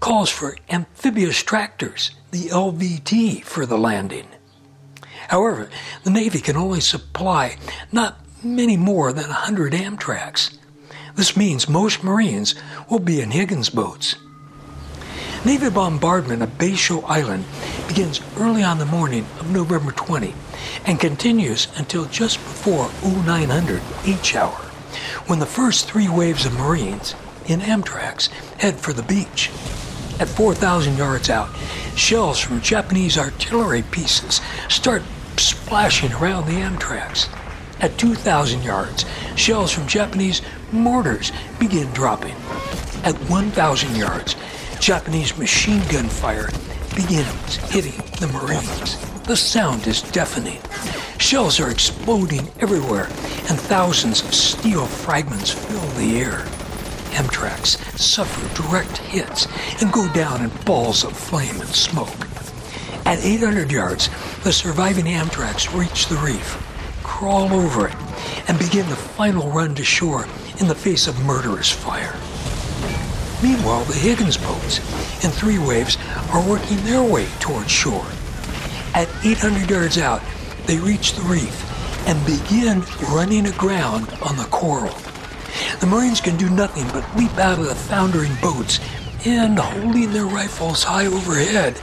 calls 0.00 0.28
for 0.28 0.56
amphibious 0.68 1.42
tractors, 1.42 2.10
the 2.30 2.48
LVT, 2.48 3.44
for 3.44 3.64
the 3.64 3.78
landing. 3.78 4.26
However, 5.28 5.68
the 6.04 6.10
Navy 6.10 6.40
can 6.40 6.56
only 6.56 6.80
supply 6.80 7.56
not 7.92 8.20
many 8.42 8.76
more 8.76 9.12
than 9.12 9.28
100 9.28 9.72
Amtraks. 9.72 10.56
This 11.16 11.34
means 11.34 11.66
most 11.66 12.04
Marines 12.04 12.54
will 12.90 12.98
be 12.98 13.22
in 13.22 13.30
Higgins 13.30 13.70
boats. 13.70 14.16
Navy 15.46 15.70
bombardment 15.70 16.42
of 16.42 16.58
Betio 16.58 17.02
Island 17.08 17.46
begins 17.88 18.20
early 18.36 18.62
on 18.62 18.78
the 18.78 18.84
morning 18.84 19.24
of 19.40 19.50
November 19.50 19.92
20 19.92 20.34
and 20.84 21.00
continues 21.00 21.68
until 21.78 22.04
just 22.04 22.36
before 22.36 22.90
0900 23.02 23.80
each 24.04 24.36
hour 24.36 24.58
when 25.26 25.38
the 25.38 25.46
first 25.46 25.90
three 25.90 26.08
waves 26.08 26.44
of 26.44 26.52
Marines 26.52 27.14
in 27.46 27.60
Amtraks 27.60 28.28
head 28.58 28.74
for 28.74 28.92
the 28.92 29.02
beach. 29.02 29.50
At 30.20 30.28
4,000 30.28 30.98
yards 30.98 31.30
out, 31.30 31.48
shells 31.94 32.38
from 32.38 32.60
Japanese 32.60 33.16
artillery 33.16 33.84
pieces 33.90 34.42
start 34.68 35.02
splashing 35.38 36.12
around 36.12 36.44
the 36.44 36.60
Amtraks. 36.60 37.28
At 37.80 37.98
2,000 37.98 38.62
yards, 38.62 39.04
shells 39.36 39.70
from 39.70 39.86
Japanese 39.86 40.40
mortars 40.72 41.30
begin 41.58 41.90
dropping. 41.92 42.34
At 43.04 43.16
1,000 43.28 43.96
yards, 43.96 44.34
Japanese 44.80 45.36
machine 45.36 45.82
gun 45.88 46.08
fire 46.08 46.48
begins 46.94 47.56
hitting 47.70 48.02
the 48.18 48.28
Marines. 48.28 48.96
The 49.24 49.36
sound 49.36 49.86
is 49.86 50.00
deafening. 50.02 50.60
Shells 51.18 51.60
are 51.60 51.70
exploding 51.70 52.48
everywhere, 52.60 53.06
and 53.48 53.60
thousands 53.60 54.22
of 54.22 54.34
steel 54.34 54.86
fragments 54.86 55.50
fill 55.50 55.86
the 55.98 56.20
air. 56.20 56.46
Amtraks 57.12 57.76
suffer 57.98 58.62
direct 58.62 58.98
hits 58.98 59.46
and 59.82 59.92
go 59.92 60.10
down 60.12 60.42
in 60.42 60.50
balls 60.64 61.04
of 61.04 61.16
flame 61.16 61.60
and 61.60 61.68
smoke. 61.68 62.26
At 63.04 63.24
800 63.24 63.70
yards, 63.70 64.08
the 64.42 64.52
surviving 64.52 65.06
Amtraks 65.06 65.72
reach 65.78 66.08
the 66.08 66.16
reef, 66.16 66.62
crawl 67.06 67.52
over 67.52 67.86
it, 67.86 67.94
and 68.48 68.58
begin 68.58 68.88
the 68.88 68.96
final 68.96 69.48
run 69.50 69.74
to 69.76 69.84
shore 69.84 70.26
in 70.58 70.66
the 70.66 70.74
face 70.74 71.06
of 71.06 71.24
murderous 71.24 71.70
fire. 71.70 72.14
Meanwhile, 73.42 73.84
the 73.84 73.94
Higgins 73.94 74.36
boats, 74.36 74.78
in 75.24 75.30
three 75.30 75.58
waves, 75.58 75.96
are 76.32 76.46
working 76.48 76.78
their 76.84 77.02
way 77.02 77.26
toward 77.38 77.70
shore. 77.70 78.06
At 78.94 79.08
800 79.24 79.70
yards 79.70 79.98
out, 79.98 80.20
they 80.66 80.78
reach 80.78 81.12
the 81.12 81.22
reef 81.22 81.56
and 82.08 82.18
begin 82.26 82.82
running 83.14 83.46
aground 83.46 84.08
on 84.22 84.36
the 84.36 84.48
coral. 84.50 84.94
The 85.80 85.86
Marines 85.86 86.20
can 86.20 86.36
do 86.36 86.50
nothing 86.50 86.86
but 86.88 87.16
leap 87.16 87.36
out 87.38 87.58
of 87.58 87.66
the 87.66 87.74
foundering 87.74 88.34
boats 88.42 88.80
and, 89.24 89.58
holding 89.58 90.12
their 90.12 90.26
rifles 90.26 90.82
high 90.82 91.06
overhead, 91.06 91.80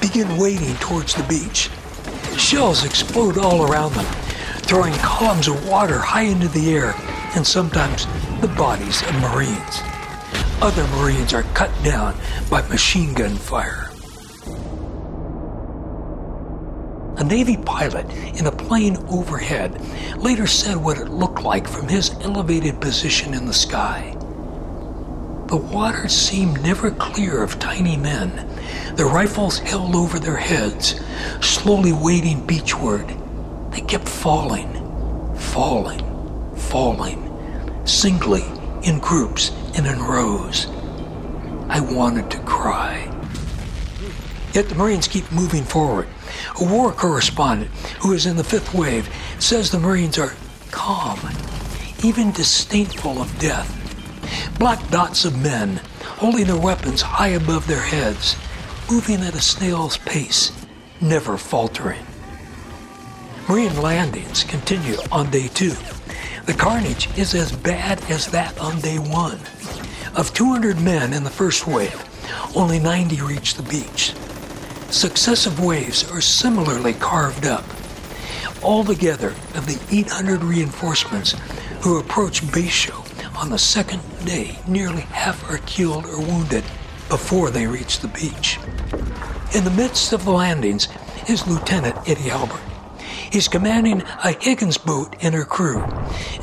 begin 0.00 0.36
wading 0.36 0.76
towards 0.76 1.14
the 1.14 1.24
beach. 1.24 1.70
Shells 2.38 2.84
explode 2.84 3.38
all 3.38 3.70
around 3.70 3.92
them, 3.94 4.06
throwing 4.72 4.94
columns 4.94 5.48
of 5.48 5.68
water 5.68 5.98
high 5.98 6.22
into 6.22 6.48
the 6.48 6.74
air 6.74 6.94
and 7.36 7.46
sometimes 7.46 8.06
the 8.40 8.48
bodies 8.56 9.02
of 9.02 9.14
Marines. 9.20 9.82
Other 10.62 10.86
Marines 10.96 11.34
are 11.34 11.42
cut 11.52 11.70
down 11.84 12.16
by 12.48 12.66
machine 12.68 13.12
gun 13.12 13.36
fire. 13.36 13.90
A 17.18 17.22
Navy 17.22 17.58
pilot 17.58 18.10
in 18.34 18.46
a 18.46 18.50
plane 18.50 18.96
overhead 19.10 19.78
later 20.16 20.46
said 20.46 20.78
what 20.78 20.96
it 20.96 21.10
looked 21.10 21.42
like 21.42 21.68
from 21.68 21.86
his 21.86 22.08
elevated 22.22 22.80
position 22.80 23.34
in 23.34 23.44
the 23.44 23.52
sky. 23.52 24.16
The 25.48 25.60
water 25.70 26.08
seemed 26.08 26.62
never 26.62 26.90
clear 26.92 27.42
of 27.42 27.58
tiny 27.58 27.98
men, 27.98 28.48
their 28.94 29.04
rifles 29.04 29.58
held 29.58 29.94
over 29.94 30.18
their 30.18 30.38
heads, 30.38 30.98
slowly 31.42 31.92
wading 31.92 32.46
beachward. 32.46 33.21
They 33.72 33.80
kept 33.80 34.08
falling, 34.08 34.70
falling, 35.34 36.04
falling, 36.56 37.86
singly, 37.86 38.44
in 38.82 38.98
groups, 38.98 39.50
and 39.74 39.86
in 39.86 40.00
rows. 40.02 40.66
I 41.68 41.80
wanted 41.80 42.30
to 42.32 42.38
cry. 42.40 43.08
Yet 44.52 44.68
the 44.68 44.74
Marines 44.74 45.08
keep 45.08 45.30
moving 45.32 45.64
forward. 45.64 46.06
A 46.60 46.64
war 46.64 46.92
correspondent 46.92 47.70
who 48.00 48.12
is 48.12 48.26
in 48.26 48.36
the 48.36 48.44
fifth 48.44 48.74
wave 48.74 49.08
says 49.38 49.70
the 49.70 49.78
Marines 49.78 50.18
are 50.18 50.34
calm, 50.70 51.18
even 52.04 52.30
disdainful 52.32 53.22
of 53.22 53.38
death. 53.38 53.78
Black 54.58 54.86
dots 54.90 55.24
of 55.24 55.42
men 55.42 55.80
holding 56.02 56.46
their 56.46 56.60
weapons 56.60 57.00
high 57.00 57.28
above 57.28 57.66
their 57.66 57.80
heads, 57.80 58.36
moving 58.90 59.22
at 59.22 59.34
a 59.34 59.40
snail's 59.40 59.96
pace, 59.96 60.52
never 61.00 61.38
faltering. 61.38 62.04
Marine 63.48 63.82
landings 63.82 64.44
continue 64.44 64.96
on 65.10 65.28
day 65.30 65.48
two. 65.48 65.74
The 66.46 66.54
carnage 66.54 67.08
is 67.18 67.34
as 67.34 67.50
bad 67.50 68.00
as 68.08 68.28
that 68.28 68.56
on 68.60 68.80
day 68.80 68.98
one. 68.98 69.40
Of 70.14 70.32
200 70.32 70.80
men 70.80 71.12
in 71.12 71.24
the 71.24 71.30
first 71.30 71.66
wave, 71.66 72.08
only 72.54 72.78
90 72.78 73.20
reach 73.22 73.54
the 73.54 73.64
beach. 73.64 74.14
Successive 74.90 75.58
waves 75.58 76.08
are 76.12 76.20
similarly 76.20 76.92
carved 76.94 77.44
up. 77.44 77.64
Altogether, 78.62 79.30
of 79.56 79.66
the 79.66 79.80
800 79.90 80.44
reinforcements 80.44 81.34
who 81.80 81.98
approach 81.98 82.42
Betio 82.42 83.04
on 83.36 83.50
the 83.50 83.58
second 83.58 84.02
day, 84.24 84.56
nearly 84.68 85.02
half 85.02 85.50
are 85.50 85.58
killed 85.66 86.06
or 86.06 86.20
wounded 86.20 86.62
before 87.08 87.50
they 87.50 87.66
reach 87.66 87.98
the 87.98 88.08
beach. 88.08 88.60
In 89.52 89.64
the 89.64 89.74
midst 89.76 90.12
of 90.12 90.24
the 90.24 90.30
landings 90.30 90.86
is 91.28 91.46
Lieutenant 91.48 92.08
Eddie 92.08 92.30
Albert. 92.30 92.71
He's 93.32 93.48
commanding 93.48 94.02
a 94.22 94.32
Higgins 94.38 94.76
boat 94.76 95.16
and 95.22 95.34
her 95.34 95.46
crew 95.46 95.80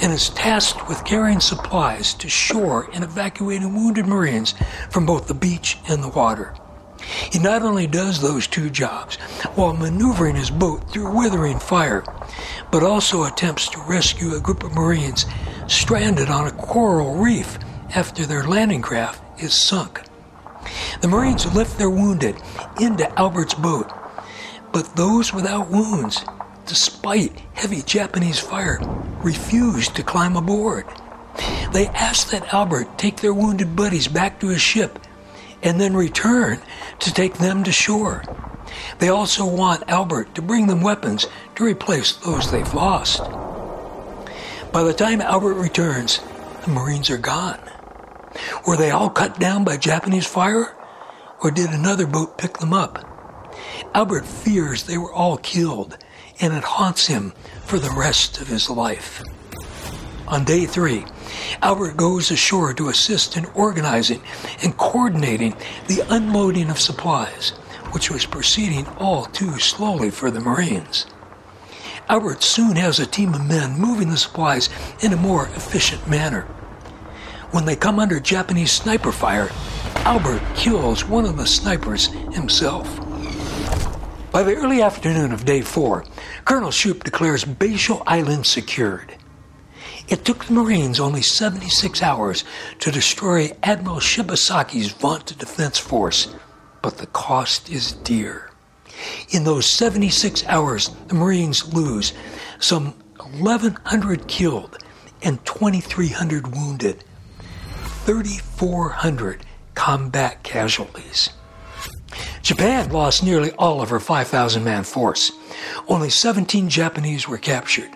and 0.01 0.11
is 0.11 0.31
tasked 0.31 0.89
with 0.89 1.05
carrying 1.05 1.39
supplies 1.39 2.15
to 2.15 2.27
shore 2.27 2.89
and 2.93 3.03
evacuating 3.03 3.75
wounded 3.75 4.07
Marines 4.07 4.55
from 4.89 5.05
both 5.05 5.27
the 5.27 5.35
beach 5.35 5.77
and 5.87 6.03
the 6.03 6.09
water. 6.09 6.55
He 7.31 7.37
not 7.37 7.61
only 7.61 7.85
does 7.85 8.19
those 8.19 8.47
two 8.47 8.71
jobs 8.71 9.17
while 9.53 9.73
maneuvering 9.73 10.35
his 10.35 10.49
boat 10.49 10.89
through 10.89 11.15
withering 11.15 11.59
fire, 11.59 12.03
but 12.71 12.81
also 12.81 13.23
attempts 13.23 13.69
to 13.69 13.81
rescue 13.87 14.33
a 14.33 14.41
group 14.41 14.63
of 14.63 14.73
Marines 14.73 15.27
stranded 15.67 16.29
on 16.29 16.47
a 16.47 16.51
coral 16.51 17.17
reef 17.17 17.59
after 17.93 18.25
their 18.25 18.47
landing 18.47 18.81
craft 18.81 19.21
is 19.39 19.53
sunk. 19.53 20.01
The 21.01 21.07
Marines 21.07 21.53
lift 21.53 21.77
their 21.77 21.91
wounded 21.91 22.37
into 22.81 23.07
Albert's 23.19 23.53
boat, 23.53 23.91
but 24.73 24.95
those 24.95 25.31
without 25.31 25.69
wounds, 25.69 26.25
despite 26.69 27.31
heavy 27.55 27.81
Japanese 27.81 28.39
fire, 28.39 28.79
refuse 29.23 29.87
to 29.89 30.03
climb 30.03 30.37
aboard. 30.37 30.85
They 31.73 31.87
ask 31.87 32.29
that 32.29 32.53
Albert 32.53 32.97
take 32.97 33.17
their 33.17 33.33
wounded 33.33 33.75
buddies 33.75 34.07
back 34.07 34.39
to 34.39 34.49
his 34.49 34.61
ship 34.61 34.99
and 35.63 35.81
then 35.81 35.95
return 35.95 36.59
to 36.99 37.13
take 37.13 37.33
them 37.33 37.63
to 37.63 37.71
shore. 37.71 38.23
They 38.99 39.09
also 39.09 39.45
want 39.45 39.89
Albert 39.89 40.35
to 40.35 40.43
bring 40.43 40.67
them 40.67 40.81
weapons 40.81 41.25
to 41.55 41.63
replace 41.63 42.15
those 42.17 42.51
they've 42.51 42.73
lost. 42.73 43.19
By 44.71 44.83
the 44.83 44.93
time 44.93 45.21
Albert 45.21 45.55
returns, 45.55 46.21
the 46.63 46.71
Marines 46.71 47.09
are 47.09 47.17
gone. 47.17 47.59
Were 48.67 48.77
they 48.77 48.91
all 48.91 49.09
cut 49.09 49.39
down 49.39 49.63
by 49.63 49.77
Japanese 49.77 50.27
fire? 50.27 50.75
Or 51.41 51.49
did 51.49 51.71
another 51.71 52.05
boat 52.05 52.37
pick 52.37 52.59
them 52.59 52.73
up? 52.73 53.08
Albert 53.93 54.25
fears 54.25 54.83
they 54.83 54.97
were 54.97 55.13
all 55.13 55.37
killed, 55.37 55.97
and 56.41 56.53
it 56.53 56.63
haunts 56.63 57.07
him 57.07 57.33
for 57.65 57.79
the 57.79 57.89
rest 57.91 58.39
of 58.41 58.47
his 58.47 58.69
life. 58.69 59.21
On 60.27 60.43
day 60.43 60.65
three, 60.65 61.05
Albert 61.61 61.97
goes 61.97 62.29
ashore 62.29 62.73
to 62.75 62.89
assist 62.89 63.35
in 63.35 63.45
organizing 63.55 64.21
and 64.61 64.77
coordinating 64.77 65.55
the 65.87 66.03
unloading 66.09 66.69
of 66.69 66.79
supplies, 66.79 67.49
which 67.91 68.11
was 68.11 68.25
proceeding 68.25 68.85
all 68.99 69.25
too 69.25 69.57
slowly 69.57 70.11
for 70.11 70.29
the 70.29 70.39
Marines. 70.39 71.07
Albert 72.07 72.43
soon 72.43 72.75
has 72.75 72.99
a 72.99 73.05
team 73.05 73.33
of 73.33 73.45
men 73.45 73.79
moving 73.79 74.09
the 74.09 74.17
supplies 74.17 74.69
in 75.01 75.13
a 75.13 75.17
more 75.17 75.45
efficient 75.55 76.07
manner. 76.07 76.41
When 77.51 77.65
they 77.65 77.75
come 77.75 77.99
under 77.99 78.19
Japanese 78.19 78.71
sniper 78.71 79.11
fire, 79.11 79.49
Albert 80.05 80.41
kills 80.55 81.05
one 81.05 81.25
of 81.25 81.37
the 81.37 81.47
snipers 81.47 82.07
himself. 82.33 83.08
By 84.31 84.43
the 84.43 84.55
early 84.55 84.83
afternoon 84.83 85.31
of 85.31 85.43
day 85.43 85.61
four, 85.61 86.05
Colonel 86.45 86.69
Shoup 86.69 87.03
declares 87.03 87.43
Betio 87.45 88.03
Island 88.05 88.45
secured. 88.45 89.15
It 90.07 90.23
took 90.23 90.45
the 90.45 90.53
Marines 90.53 90.99
only 90.99 91.23
76 91.23 92.03
hours 92.03 92.43
to 92.79 92.91
destroy 92.91 93.51
Admiral 93.63 93.97
Shibasaki's 93.97 94.91
vaunted 94.91 95.39
defense 95.39 95.79
force, 95.79 96.35
but 96.83 96.99
the 96.99 97.07
cost 97.07 97.71
is 97.71 97.93
dear. 97.93 98.51
In 99.29 99.45
those 99.45 99.65
76 99.65 100.45
hours, 100.45 100.91
the 101.07 101.15
Marines 101.15 101.73
lose 101.73 102.13
some 102.59 102.93
1,100 103.39 104.27
killed 104.27 104.77
and 105.23 105.43
2,300 105.43 106.55
wounded, 106.55 107.03
3,400 108.05 109.43
combat 109.73 110.43
casualties. 110.43 111.31
Japan 112.49 112.89
lost 112.89 113.21
nearly 113.21 113.51
all 113.59 113.79
of 113.79 113.91
her 113.91 113.99
5,000 113.99 114.63
man 114.63 114.83
force. 114.83 115.31
Only 115.87 116.09
17 116.09 116.67
Japanese 116.67 117.27
were 117.27 117.37
captured, 117.37 117.91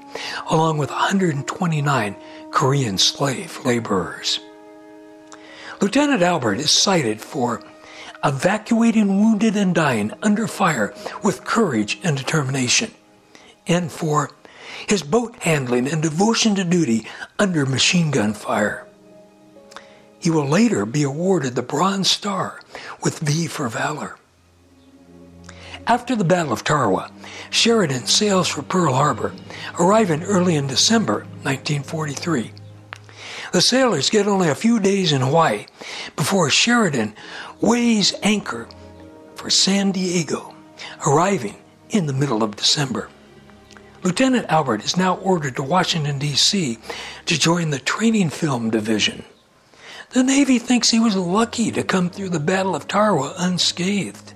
along 0.47 0.77
with 0.77 0.91
129 0.91 2.15
Korean 2.51 2.99
slave 2.99 3.59
laborers. 3.65 4.39
Lieutenant 5.81 6.21
Albert 6.21 6.59
is 6.59 6.69
cited 6.69 7.19
for 7.19 7.63
evacuating 8.23 9.19
wounded 9.19 9.57
and 9.57 9.73
dying 9.73 10.11
under 10.21 10.45
fire 10.45 10.93
with 11.23 11.43
courage 11.45 11.99
and 12.03 12.15
determination, 12.15 12.91
and 13.65 13.91
for 13.91 14.29
his 14.85 15.01
boat 15.01 15.35
handling 15.37 15.87
and 15.87 16.03
devotion 16.03 16.53
to 16.53 16.63
duty 16.63 17.07
under 17.39 17.65
machine 17.65 18.11
gun 18.11 18.35
fire. 18.35 18.85
He 20.19 20.29
will 20.29 20.47
later 20.47 20.85
be 20.85 21.01
awarded 21.01 21.55
the 21.55 21.63
Bronze 21.63 22.11
Star 22.11 22.61
with 23.01 23.17
V 23.17 23.47
for 23.47 23.67
Valor. 23.67 24.19
After 25.85 26.15
the 26.15 26.23
Battle 26.23 26.53
of 26.53 26.63
Tarawa, 26.63 27.11
Sheridan 27.49 28.05
sails 28.05 28.47
for 28.47 28.61
Pearl 28.61 28.93
Harbor, 28.93 29.33
arriving 29.77 30.23
early 30.23 30.55
in 30.55 30.65
December 30.65 31.25
1943. 31.43 32.53
The 33.51 33.61
sailors 33.61 34.09
get 34.09 34.25
only 34.25 34.47
a 34.47 34.55
few 34.55 34.79
days 34.79 35.11
in 35.11 35.19
Hawaii 35.19 35.65
before 36.15 36.49
Sheridan 36.49 37.13
weighs 37.59 38.13
anchor 38.23 38.69
for 39.35 39.49
San 39.49 39.91
Diego, 39.91 40.55
arriving 41.05 41.57
in 41.89 42.05
the 42.05 42.13
middle 42.13 42.43
of 42.43 42.55
December. 42.55 43.09
Lieutenant 44.03 44.45
Albert 44.47 44.85
is 44.85 44.95
now 44.95 45.17
ordered 45.17 45.57
to 45.57 45.63
Washington, 45.63 46.17
D.C. 46.17 46.77
to 47.25 47.39
join 47.39 47.71
the 47.71 47.79
Training 47.79 48.29
Film 48.29 48.69
Division. 48.69 49.25
The 50.11 50.23
Navy 50.23 50.59
thinks 50.59 50.91
he 50.91 50.99
was 50.99 51.15
lucky 51.17 51.71
to 51.71 51.83
come 51.83 52.09
through 52.09 52.29
the 52.29 52.39
Battle 52.39 52.73
of 52.73 52.87
Tarawa 52.87 53.33
unscathed 53.37 54.32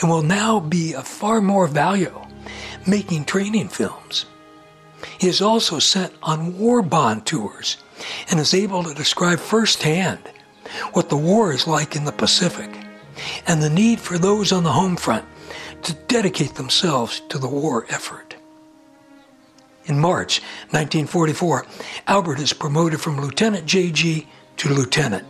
and 0.00 0.10
will 0.10 0.22
now 0.22 0.60
be 0.60 0.94
of 0.94 1.06
far 1.06 1.40
more 1.40 1.66
value 1.66 2.14
making 2.86 3.24
training 3.24 3.68
films. 3.68 4.26
He 5.18 5.28
is 5.28 5.40
also 5.40 5.78
sent 5.78 6.12
on 6.22 6.58
war 6.58 6.82
bond 6.82 7.26
tours 7.26 7.76
and 8.30 8.40
is 8.40 8.54
able 8.54 8.82
to 8.84 8.94
describe 8.94 9.38
firsthand 9.38 10.20
what 10.92 11.08
the 11.08 11.16
war 11.16 11.52
is 11.52 11.66
like 11.66 11.96
in 11.96 12.04
the 12.04 12.12
Pacific 12.12 12.70
and 13.46 13.62
the 13.62 13.70
need 13.70 14.00
for 14.00 14.18
those 14.18 14.52
on 14.52 14.64
the 14.64 14.72
home 14.72 14.96
front 14.96 15.24
to 15.82 15.94
dedicate 16.08 16.54
themselves 16.54 17.20
to 17.28 17.38
the 17.38 17.48
war 17.48 17.86
effort. 17.88 18.36
In 19.86 19.98
March 19.98 20.40
1944, 20.70 21.66
Albert 22.06 22.38
is 22.38 22.52
promoted 22.52 23.00
from 23.00 23.20
Lieutenant 23.20 23.66
JG 23.66 24.26
to 24.58 24.68
Lieutenant. 24.68 25.26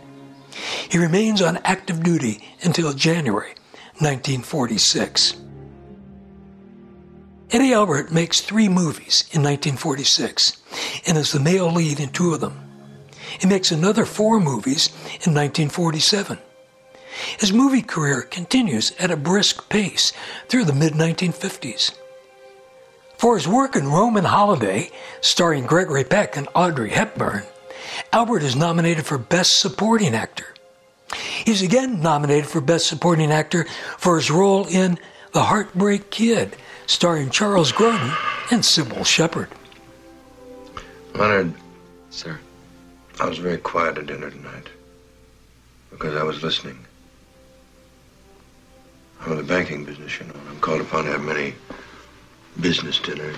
He 0.89 0.97
remains 0.97 1.41
on 1.41 1.57
active 1.63 2.03
duty 2.03 2.43
until 2.63 2.93
January 2.93 3.53
1946. 4.01 5.35
Eddie 7.51 7.73
Albert 7.73 8.11
makes 8.11 8.41
three 8.41 8.69
movies 8.69 9.25
in 9.31 9.43
1946 9.43 10.61
and 11.05 11.17
is 11.17 11.31
the 11.31 11.39
male 11.39 11.71
lead 11.71 11.99
in 11.99 12.09
two 12.09 12.33
of 12.33 12.39
them. 12.39 12.57
He 13.39 13.47
makes 13.47 13.71
another 13.71 14.05
four 14.05 14.39
movies 14.39 14.87
in 15.25 15.33
1947. 15.33 16.37
His 17.39 17.51
movie 17.51 17.81
career 17.81 18.21
continues 18.21 18.91
at 18.99 19.11
a 19.11 19.17
brisk 19.17 19.69
pace 19.69 20.13
through 20.47 20.65
the 20.65 20.73
mid 20.73 20.93
1950s. 20.93 21.91
For 23.17 23.35
his 23.35 23.47
work 23.47 23.75
in 23.75 23.87
Roman 23.87 24.23
Holiday, 24.23 24.89
starring 25.19 25.65
Gregory 25.65 26.03
Peck 26.03 26.37
and 26.37 26.47
Audrey 26.55 26.89
Hepburn, 26.89 27.43
Albert 28.11 28.43
is 28.43 28.55
nominated 28.55 29.05
for 29.05 29.17
Best 29.17 29.59
Supporting 29.59 30.15
Actor. 30.15 30.50
He's 31.45 31.61
again 31.61 32.01
nominated 32.01 32.47
for 32.47 32.61
Best 32.61 32.87
Supporting 32.87 33.31
Actor 33.31 33.65
for 33.97 34.17
his 34.17 34.31
role 34.31 34.67
in 34.67 34.97
The 35.33 35.43
Heartbreak 35.43 36.09
Kid, 36.09 36.55
starring 36.85 37.29
Charles 37.29 37.71
Grodin 37.71 38.15
and 38.51 38.61
Cybill 38.63 39.05
Shepherd. 39.05 39.49
Leonard. 41.13 41.53
Sir. 42.09 42.39
I 43.19 43.27
was 43.27 43.37
very 43.37 43.57
quiet 43.57 43.97
at 43.97 44.07
dinner 44.07 44.29
tonight 44.29 44.67
because 45.89 46.15
I 46.15 46.23
was 46.23 46.41
listening. 46.41 46.77
I'm 49.21 49.33
in 49.33 49.37
the 49.37 49.43
banking 49.43 49.85
business, 49.85 50.19
you 50.19 50.25
know, 50.25 50.33
and 50.33 50.49
I'm 50.49 50.59
called 50.59 50.81
upon 50.81 51.05
to 51.05 51.11
have 51.11 51.21
many 51.21 51.53
business 52.59 52.99
dinners. 52.99 53.37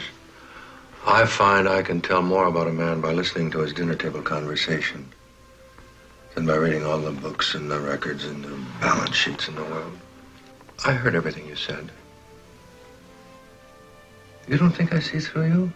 I 1.06 1.26
find 1.26 1.68
I 1.68 1.82
can 1.82 2.00
tell 2.00 2.22
more 2.22 2.46
about 2.46 2.68
a 2.68 2.72
man 2.72 3.02
by 3.02 3.12
listening 3.12 3.52
to 3.52 3.60
his 3.60 3.74
dinner 3.74 3.96
table 3.96 4.22
conversation 4.22 5.12
than 6.36 6.46
by 6.46 6.56
reading 6.56 6.86
all 6.86 6.98
the 7.00 7.12
books 7.12 7.54
and 7.54 7.70
the 7.70 7.80
records 7.80 8.26
and 8.26 8.44
the 8.44 8.58
balance 8.80 9.16
sheets 9.16 9.48
in 9.48 9.56
the 9.56 9.64
world. 9.64 9.98
I 10.86 10.94
heard 10.94 11.16
everything 11.16 11.48
you 11.48 11.56
said. 11.56 11.92
You 14.48 14.58
don't 14.58 14.72
think 14.72 14.94
I 14.94 15.00
see 15.00 15.20
through 15.20 15.48
you? 15.48 15.74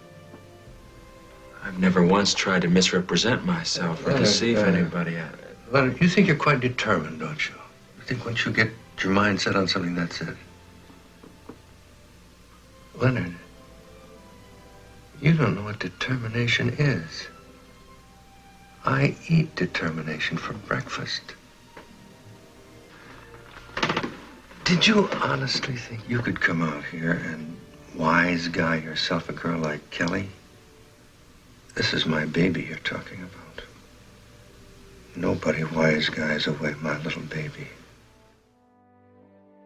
I've 1.63 1.79
never 1.79 2.03
once 2.03 2.33
tried 2.33 2.63
to 2.63 2.67
misrepresent 2.69 3.45
myself 3.45 4.05
or 4.05 4.17
deceive 4.17 4.57
anybody. 4.57 5.17
I- 5.17 5.29
Leonard, 5.69 5.99
you 6.01 6.07
think 6.07 6.27
you're 6.27 6.35
quite 6.37 6.59
determined, 6.61 7.19
don't 7.19 7.47
you? 7.47 7.55
You 7.97 8.03
think 8.03 8.25
once 8.25 8.45
you 8.45 8.51
get 8.53 8.71
your 9.03 9.11
mind 9.11 9.41
set 9.41 9.55
on 9.55 9.67
something, 9.67 9.93
that's 9.95 10.21
it. 10.21 10.35
Leonard, 12.95 13.35
you 15.21 15.33
don't 15.33 15.55
know 15.55 15.63
what 15.63 15.79
determination 15.79 16.69
is. 16.69 17.27
I 18.87 19.17
eat 19.27 19.53
determination 19.57 20.37
for 20.37 20.53
breakfast. 20.53 21.21
Did 24.63 24.87
you 24.87 25.09
honestly 25.21 25.75
think 25.75 26.07
you 26.07 26.19
could 26.19 26.39
come 26.39 26.61
out 26.61 26.85
here 26.85 27.11
and 27.11 27.57
wise 27.97 28.47
guy 28.47 28.77
yourself 28.77 29.27
a 29.27 29.33
girl 29.33 29.59
like 29.59 29.89
Kelly? 29.89 30.29
This 31.75 31.93
is 31.93 32.05
my 32.05 32.23
baby 32.23 32.61
you're 32.63 32.77
talking 32.77 33.19
about. 33.19 33.65
Nobody 35.17 35.65
wise 35.65 36.07
guys 36.07 36.47
away 36.47 36.73
my 36.81 36.97
little 36.99 37.23
baby. 37.23 37.67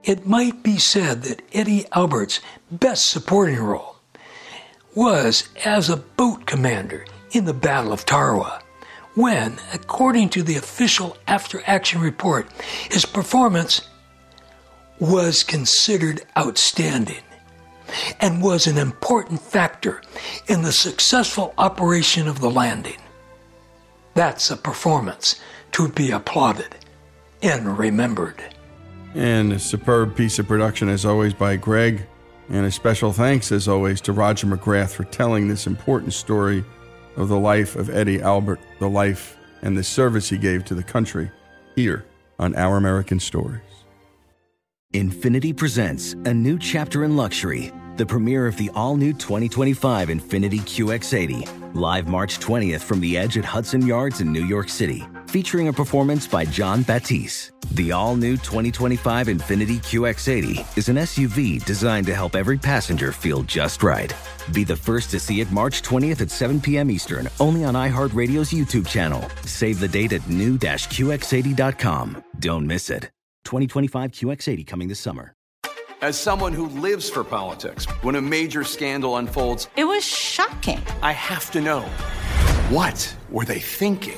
It 0.04 0.26
might 0.26 0.64
be 0.64 0.80
said 0.80 1.22
that 1.24 1.44
Eddie 1.54 1.86
Albert's 1.92 2.40
best 2.72 3.12
supporting 3.12 3.60
role 3.60 3.98
was 4.96 5.48
as 5.64 5.92
a 5.92 5.98
boat 5.98 6.48
commander 6.48 7.06
in 7.34 7.46
the 7.46 7.54
Battle 7.54 7.94
of 7.94 8.04
Tarawa, 8.04 8.64
when, 9.16 9.58
according 9.74 10.30
to 10.30 10.44
the 10.44 10.58
official 10.58 11.18
after 11.28 11.62
action 11.66 12.02
report, 12.02 12.48
his 12.90 13.06
performance 13.06 13.88
was 15.00 15.44
considered 15.44 16.22
outstanding 16.38 17.24
and 18.20 18.42
was 18.42 18.68
an 18.68 18.78
important 18.78 19.42
factor 19.42 20.02
in 20.48 20.62
the 20.62 20.72
successful 20.72 21.54
operation 21.58 22.28
of 22.28 22.40
the 22.40 22.50
landing. 22.50 22.98
That's 24.14 24.52
a 24.52 24.58
performance 24.58 25.40
to 25.74 25.90
be 25.90 26.12
applauded 26.12 26.76
and 27.42 27.78
remembered. 27.78 28.44
And 29.14 29.52
a 29.52 29.60
superb 29.60 30.16
piece 30.16 30.40
of 30.40 30.48
production, 30.48 30.88
as 30.88 31.06
always, 31.06 31.34
by 31.34 31.58
Greg. 31.58 32.06
And 32.50 32.66
a 32.66 32.72
special 32.72 33.14
thanks, 33.14 33.52
as 33.52 33.68
always, 33.68 34.02
to 34.02 34.14
Roger 34.14 34.48
McGrath 34.48 34.94
for 34.94 35.06
telling 35.06 35.48
this 35.48 35.68
important 35.68 36.14
story 36.14 36.64
of 37.16 37.28
the 37.28 37.40
life 37.40 37.76
of 37.76 37.90
Eddie 37.90 38.22
Albert, 38.22 38.60
the 38.80 38.90
life 38.90 39.38
and 39.62 39.78
the 39.78 39.84
service 39.84 40.30
he 40.30 40.38
gave 40.38 40.66
to 40.66 40.76
the 40.76 40.84
country 40.84 41.30
here 41.76 42.06
on 42.40 42.56
Our 42.56 42.78
American 42.78 43.20
Stories. 43.20 43.62
Infiniti 44.94 45.56
presents 45.56 46.14
a 46.26 46.34
new 46.34 46.60
chapter 46.60 47.06
in 47.06 47.16
luxury, 47.16 47.72
the 47.96 48.06
premiere 48.06 48.48
of 48.48 48.58
the 48.58 48.70
all 48.76 48.98
new 48.98 49.14
2025 49.14 50.10
Infiniti 50.10 50.60
QX80, 50.60 51.76
live 51.76 52.08
March 52.08 52.40
20th 52.40 52.82
from 52.82 53.00
the 53.00 53.18
edge 53.18 53.38
at 53.38 53.46
Hudson 53.46 53.86
Yards 53.86 54.20
in 54.20 54.34
New 54.34 54.44
York 54.44 54.68
City, 54.68 55.06
featuring 55.32 55.70
a 55.70 55.74
performance 55.74 56.28
by 56.28 56.44
Jon 56.44 56.84
Batiste. 56.84 57.54
The 57.72 57.94
all 57.94 58.18
new 58.18 58.34
2025 58.36 59.28
Infiniti 59.28 59.78
QX80 59.78 60.78
is 60.78 60.90
an 60.90 60.98
SUV 60.98 61.64
designed 61.64 62.06
to 62.08 62.14
help 62.14 62.36
every 62.36 62.58
passenger 62.58 63.14
feel 63.14 63.42
just 63.44 63.82
right. 63.82 64.14
Be 64.52 64.66
the 64.66 64.76
first 64.76 65.10
to 65.12 65.22
see 65.22 65.40
it 65.40 65.50
March 65.50 65.84
20th 65.84 66.20
at 66.20 66.30
7 66.32 66.60
p.m. 66.60 66.92
Eastern, 66.92 67.30
only 67.40 67.64
on 67.64 67.76
iHeartRadio's 67.76 68.52
YouTube 68.52 68.86
channel. 68.86 69.24
Save 69.46 69.80
the 69.80 69.88
date 69.88 70.12
at 70.12 70.30
new-QX80.com. 70.30 72.24
Don't 72.40 72.68
miss 72.68 72.90
it. 72.90 73.04
2025 73.46 74.12
QX80 74.12 74.68
coming 74.68 74.90
this 74.90 75.00
summer. 75.00 75.34
As 76.02 76.20
someone 76.20 76.52
who 76.52 76.68
lives 76.68 77.10
for 77.10 77.24
politics, 77.24 77.86
when 78.02 78.16
a 78.16 78.22
major 78.22 78.66
scandal 78.66 79.16
unfolds, 79.18 79.70
It 79.78 79.86
was 79.86 80.04
shocking. 80.04 80.82
I 81.02 81.14
have 81.14 81.52
to 81.52 81.62
know 81.62 81.82
what 82.70 83.16
were 83.30 83.46
they 83.46 83.60
thinking? 83.60 84.18